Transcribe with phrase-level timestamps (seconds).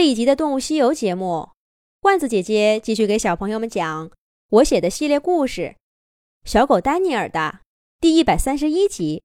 [0.00, 1.50] 这一集的《动物西游》节目，
[2.00, 4.10] 罐子姐姐继续给小朋友们讲
[4.48, 5.76] 我写的系列故事
[6.50, 7.60] 《小狗丹尼尔》的
[8.00, 9.22] 第一百三十一集。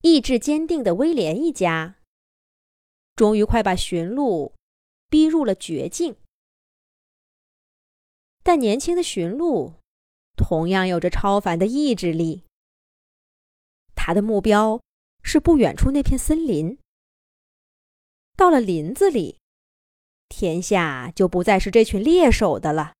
[0.00, 1.96] 意志坚定的威廉一家，
[3.14, 4.54] 终于快把驯鹿
[5.10, 6.16] 逼入了绝境。
[8.42, 9.74] 但年轻的驯鹿
[10.38, 12.44] 同样有着超凡的意志力，
[13.94, 14.80] 他的目标
[15.22, 16.78] 是不远处那片森林。
[18.40, 19.38] 到了林子里，
[20.30, 22.94] 天下就不再是这群猎手的了。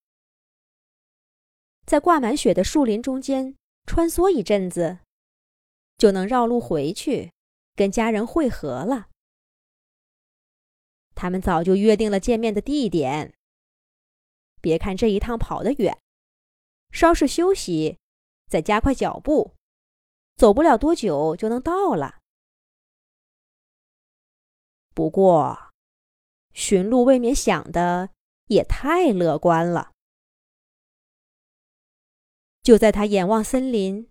[1.87, 4.99] 在挂满雪的树林中间穿梭一阵子，
[5.97, 7.33] 就能绕路回去，
[7.75, 9.09] 跟家人会合了。
[11.15, 13.33] 他们早就约定了见面的地点。
[14.61, 15.99] 别看这一趟跑得远，
[16.93, 17.97] 稍事休息，
[18.47, 19.55] 再加快脚步，
[20.37, 22.20] 走不了多久就能到了。
[24.95, 25.71] 不过，
[26.53, 28.11] 驯鹿未免想的
[28.47, 29.93] 也太乐观了。
[32.63, 34.09] 就在他眼望森林，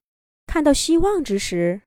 [0.47, 1.83] 看到希望之时，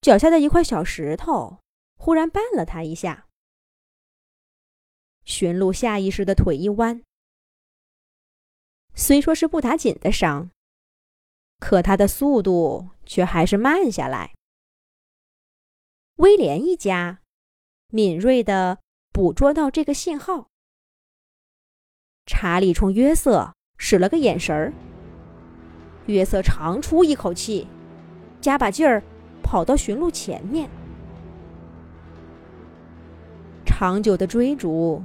[0.00, 1.58] 脚下的一块小石头
[1.96, 3.26] 忽然绊了他一下。
[5.24, 7.02] 驯鹿下意识的腿一弯，
[8.94, 10.50] 虽说是不打紧的伤，
[11.58, 14.34] 可他的速度却还是慢下来。
[16.16, 17.19] 威廉一家。
[17.90, 18.78] 敏锐地
[19.12, 20.46] 捕捉到这个信号，
[22.24, 24.72] 查理冲约瑟使了个眼神儿。
[26.06, 27.66] 约瑟长出一口气，
[28.40, 29.02] 加把劲儿
[29.42, 30.70] 跑到驯鹿前面。
[33.66, 35.02] 长久的追逐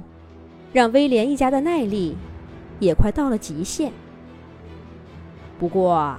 [0.72, 2.16] 让威廉一家的耐力
[2.78, 3.92] 也快到了极限。
[5.58, 6.16] 不过，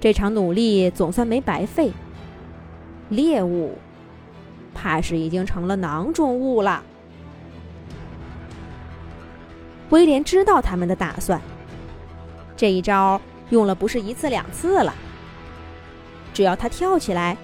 [0.00, 1.92] 这场努力总算没白费，
[3.10, 3.72] 猎物。
[4.76, 6.82] 怕是已经成了囊中物了。
[9.88, 11.40] 威廉知道他们的打算，
[12.56, 13.18] 这一招
[13.48, 14.94] 用了不是一次两次了。
[16.34, 17.36] 只要他跳起来，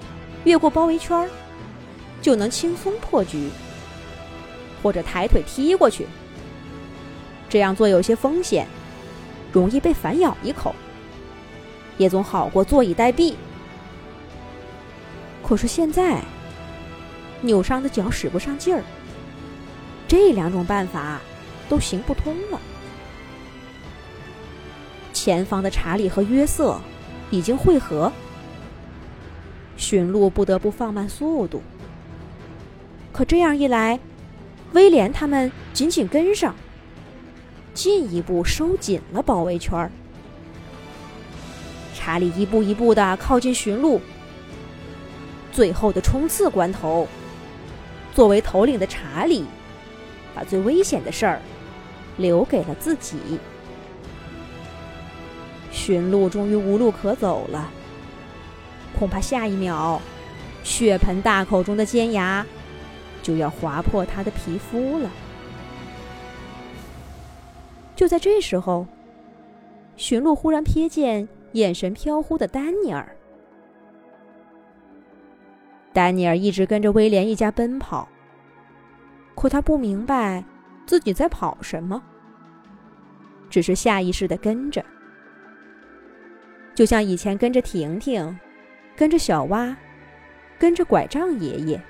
[0.44, 1.28] 越过包围圈，
[2.20, 3.48] 就能轻松破局；
[4.82, 6.06] 或者抬腿踢过去。
[7.48, 8.66] 这样做有些风险，
[9.50, 10.74] 容易被反咬一口，
[11.96, 13.34] 也总好过坐以待毙。
[15.42, 16.20] 可是现在。
[17.42, 18.82] 扭伤的脚使不上劲儿，
[20.08, 21.20] 这两种办法
[21.68, 22.60] 都行不通了。
[25.12, 26.80] 前方的查理和约瑟
[27.30, 28.10] 已经汇合，
[29.76, 31.62] 驯鹿不得不放慢速度。
[33.12, 34.00] 可这样一来，
[34.72, 36.54] 威廉他们紧紧跟上，
[37.74, 39.90] 进一步收紧了包围圈。
[41.94, 44.00] 查理一步一步的靠近驯鹿，
[45.52, 47.06] 最后的冲刺关头。
[48.14, 49.44] 作为头领的查理，
[50.34, 51.40] 把最危险的事儿
[52.18, 53.18] 留给了自己。
[55.70, 57.70] 驯鹿终于无路可走了，
[58.98, 60.00] 恐怕下一秒，
[60.62, 62.46] 血盆大口中的尖牙
[63.22, 65.10] 就要划破他的皮肤了。
[67.96, 68.86] 就在这时候，
[69.96, 73.16] 驯鹿忽然瞥见眼神飘忽的丹尼尔。
[75.92, 78.08] 丹尼尔一直跟着威廉一家奔跑，
[79.34, 80.42] 可他不明白
[80.86, 82.02] 自己在跑什么，
[83.50, 84.82] 只是下意识的跟着，
[86.74, 88.38] 就像以前跟着婷婷，
[88.96, 89.76] 跟着小蛙，
[90.58, 91.82] 跟着拐杖爷爷。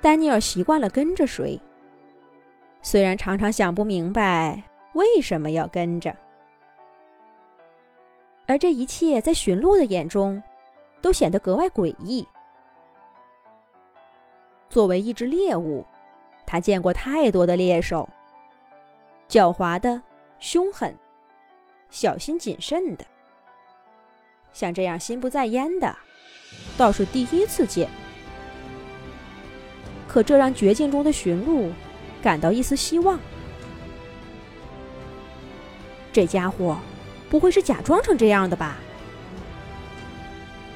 [0.00, 1.60] 丹尼尔习惯了跟着谁，
[2.82, 4.60] 虽然常常想不明白
[4.94, 6.12] 为什么要跟着，
[8.46, 10.42] 而这一切在驯鹿的眼中。
[11.00, 12.26] 都显得格外诡异。
[14.68, 15.84] 作为一只猎物，
[16.46, 18.08] 他见过太多的猎手，
[19.28, 20.02] 狡猾的、
[20.38, 20.94] 凶狠、
[21.90, 23.04] 小心谨慎的，
[24.52, 25.96] 像这样心不在焉的，
[26.76, 27.88] 倒是第一次见。
[30.06, 31.70] 可这让绝境中的驯鹿
[32.22, 33.18] 感到一丝希望。
[36.12, 36.76] 这家伙
[37.30, 38.78] 不会是假装成这样的吧？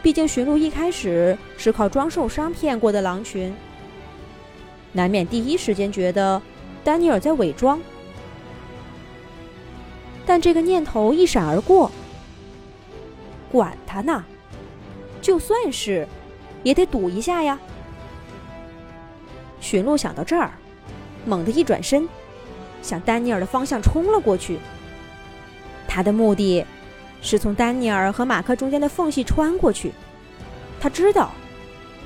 [0.03, 3.55] 毕竟驯鹿一开始是靠装受伤骗过的狼群，
[4.91, 6.43] 难免第一时间觉得
[6.83, 7.81] 丹尼尔在伪装。
[10.27, 11.89] 但这个念头一闪而过，
[13.51, 14.25] 管他呢，
[15.21, 16.07] 就算是，
[16.65, 17.57] 也得赌一下呀。
[19.61, 20.51] 驯鹿想到这儿，
[21.25, 22.09] 猛地一转身，
[22.83, 24.59] 向丹尼尔的方向冲了过去。
[25.87, 26.67] 他的目的。
[27.23, 29.93] 是从丹尼尔和马克中间的缝隙穿过去。
[30.81, 31.33] 他知道，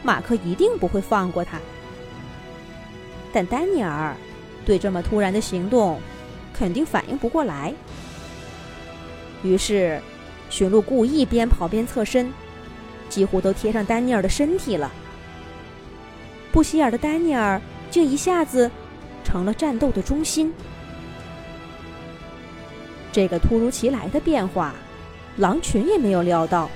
[0.03, 1.59] 马克一定不会放过他。
[3.33, 4.15] 但丹尼尔
[4.65, 5.99] 对这么突然的行动
[6.55, 7.75] 肯定反应不过来，
[9.43, 10.01] 于是
[10.49, 12.33] 驯鹿故意边跑边侧身，
[13.09, 14.93] 几乎都贴上丹尼尔的身体了。
[16.53, 17.61] 不起眼的丹尼尔
[17.91, 18.71] 竟一下子
[19.25, 20.53] 成了战斗的中心。
[23.13, 24.75] 这个突如其来的变化，
[25.37, 26.71] 狼群也没有料到。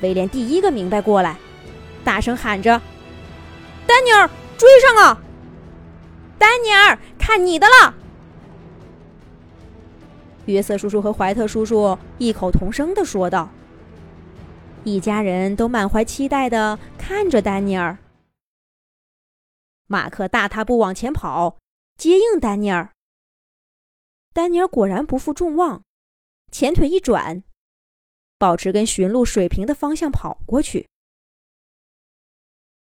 [0.00, 1.36] 威廉第一个明白过来，
[2.04, 2.80] 大声喊着
[3.86, 5.20] ：“丹尼尔，追上啊！
[6.38, 7.94] 丹尼尔，看你的了！”
[10.46, 13.50] 约瑟叔叔和怀特叔叔异口同声的说道。
[14.84, 17.98] 一家人都满怀期待的看着丹尼尔。
[19.88, 21.58] 马克大踏步往前跑，
[21.98, 22.90] 接应丹尼尔。
[24.32, 25.82] 丹尼尔果然不负众望，
[26.50, 27.42] 前腿一转。
[28.38, 30.88] 保持跟驯鹿水平的方向跑过去。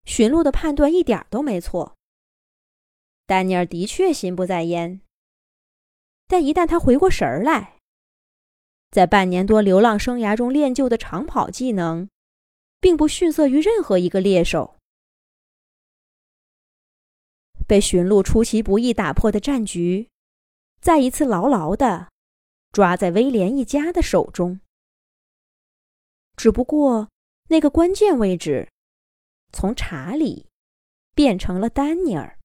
[0.04, 1.96] 驯鹿的判断一点都没错。
[3.26, 5.00] 丹尼尔的确心不在焉，
[6.26, 7.78] 但一旦他回过神儿来，
[8.90, 12.08] 在半年多流浪生涯中练就的长跑技能，
[12.80, 14.76] 并不逊色于任何一个猎手。
[17.68, 20.08] 被驯鹿出其不意打破的战局，
[20.80, 22.08] 再一次牢牢的
[22.76, 24.60] 抓在威廉一家的手中。
[26.36, 27.08] 只不过，
[27.48, 28.70] 那个关键位置
[29.50, 30.50] 从查理
[31.14, 32.38] 变成了丹尼尔。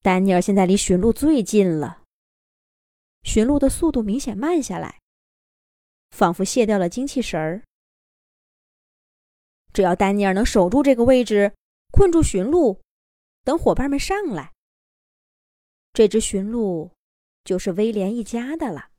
[0.00, 2.04] 丹尼尔现在离驯鹿最近了，
[3.24, 5.00] 驯鹿的速度明显慢下来，
[6.12, 7.64] 仿佛卸掉了精气神儿。
[9.72, 11.52] 只要丹尼尔能守住这个位置，
[11.90, 12.80] 困住驯鹿，
[13.42, 14.52] 等伙伴们上来，
[15.92, 16.92] 这只驯鹿
[17.46, 18.90] 就是威廉一家的了。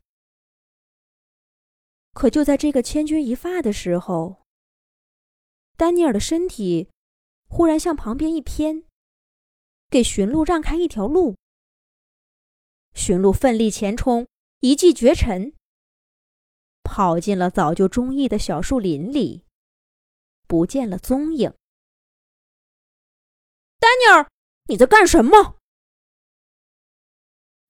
[2.14, 4.44] 可就在这个千钧一发的时候，
[5.76, 6.90] 丹尼尔的身体
[7.48, 8.86] 忽然向旁边一偏，
[9.92, 11.36] 给驯鹿让开一条路。
[12.96, 14.28] 驯鹿奋力前冲，
[14.62, 15.54] 一骑绝尘，
[16.82, 19.46] 跑进了早就中意的小树林里，
[20.48, 21.54] 不见了踪影。
[23.80, 24.28] 丹尼尔，
[24.70, 25.57] 你在干什么？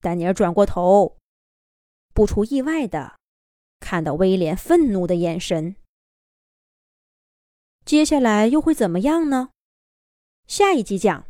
[0.00, 1.16] 丹尼尔转过头，
[2.14, 3.16] 不出意外的。
[3.80, 5.74] 看到威廉愤怒的眼神，
[7.84, 9.50] 接下来又会怎么样呢？
[10.46, 11.26] 下一集讲。